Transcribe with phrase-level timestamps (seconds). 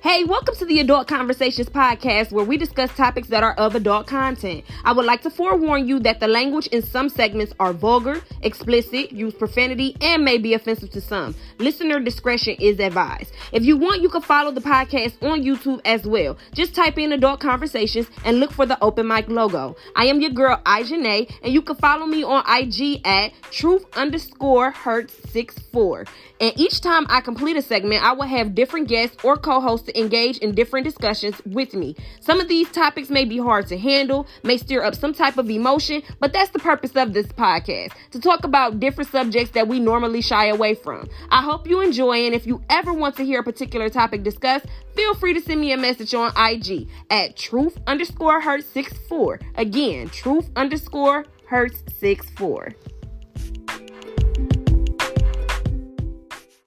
[0.00, 4.06] Hey, welcome to the Adult Conversations podcast where we discuss topics that are of adult
[4.06, 4.64] content.
[4.84, 9.10] I would like to forewarn you that the language in some segments are vulgar, explicit,
[9.10, 11.34] use profanity, and may be offensive to some.
[11.58, 13.32] Listener discretion is advised.
[13.50, 16.38] If you want, you can follow the podcast on YouTube as well.
[16.54, 19.74] Just type in Adult Conversations and look for the open mic logo.
[19.96, 24.70] I am your girl, Ijanae, and you can follow me on IG at truth underscore
[24.70, 26.06] hurts 64.
[26.40, 29.98] And each time I complete a segment, I will have different guests or co-hosts to
[29.98, 31.96] engage in different discussions with me.
[32.20, 35.50] Some of these topics may be hard to handle, may stir up some type of
[35.50, 39.80] emotion, but that's the purpose of this podcast to talk about different subjects that we
[39.80, 41.08] normally shy away from.
[41.30, 44.66] I hope you enjoy, and if you ever want to hear a particular topic discussed,
[44.94, 49.40] feel free to send me a message on IG at truth underscore hurt 64.
[49.56, 52.74] Again, truth underscore hurts 64.